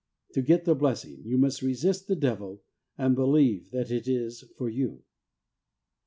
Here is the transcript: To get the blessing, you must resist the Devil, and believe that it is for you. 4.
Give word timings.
To 0.33 0.41
get 0.41 0.65
the 0.65 0.73
blessing, 0.73 1.21
you 1.27 1.37
must 1.37 1.61
resist 1.61 2.07
the 2.07 2.15
Devil, 2.15 2.63
and 2.97 3.13
believe 3.15 3.69
that 3.69 3.91
it 3.91 4.07
is 4.07 4.41
for 4.57 4.67
you. 4.67 4.89
4. 4.93 5.03